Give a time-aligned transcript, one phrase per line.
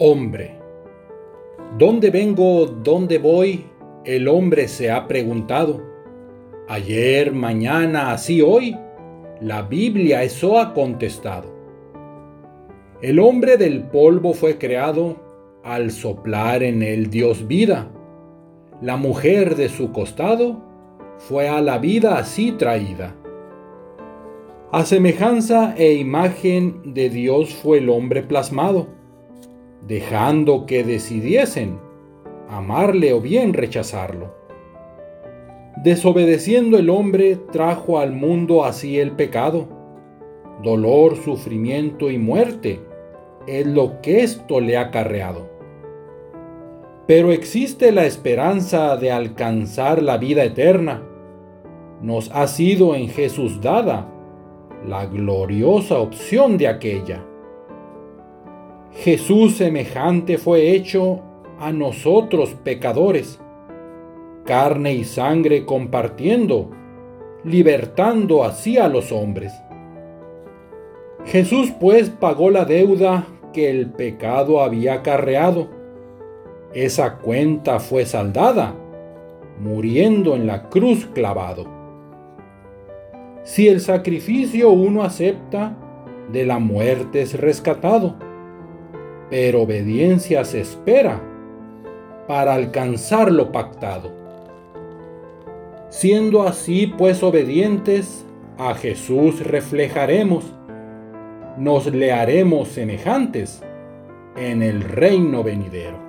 [0.00, 0.58] Hombre.
[1.78, 3.64] ¿Dónde vengo, dónde voy?
[4.04, 5.80] El hombre se ha preguntado.
[6.68, 8.76] Ayer, mañana, así hoy.
[9.40, 11.54] La Biblia eso ha contestado.
[13.02, 15.16] El hombre del polvo fue creado
[15.62, 17.88] al soplar en él Dios vida.
[18.82, 20.60] La mujer de su costado
[21.18, 23.14] fue a la vida así traída.
[24.72, 29.03] A semejanza e imagen de Dios fue el hombre plasmado
[29.86, 31.78] dejando que decidiesen
[32.48, 34.34] amarle o bien rechazarlo.
[35.82, 39.68] Desobedeciendo el hombre trajo al mundo así el pecado.
[40.62, 42.80] Dolor, sufrimiento y muerte
[43.46, 45.50] es lo que esto le ha acarreado.
[47.06, 51.02] Pero existe la esperanza de alcanzar la vida eterna.
[52.00, 54.10] Nos ha sido en Jesús dada
[54.86, 57.26] la gloriosa opción de aquella.
[58.96, 61.20] Jesús semejante fue hecho
[61.58, 63.40] a nosotros pecadores,
[64.44, 66.70] carne y sangre compartiendo,
[67.42, 69.52] libertando así a los hombres.
[71.26, 75.68] Jesús pues pagó la deuda que el pecado había acarreado.
[76.72, 78.76] Esa cuenta fue saldada,
[79.58, 81.66] muriendo en la cruz clavado.
[83.42, 85.76] Si el sacrificio uno acepta,
[86.30, 88.16] de la muerte es rescatado
[89.30, 91.20] pero obediencia se espera
[92.28, 94.12] para alcanzar lo pactado.
[95.88, 98.24] Siendo así pues obedientes,
[98.58, 100.44] a Jesús reflejaremos,
[101.56, 103.62] nos le haremos semejantes
[104.36, 106.03] en el reino venidero.